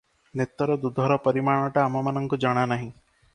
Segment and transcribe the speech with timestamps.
[0.39, 2.89] ନେତର ଦୁଧର ପରିମାଣଟା ଆମମାନଙ୍କୁ ଜଣାନାହିଁ।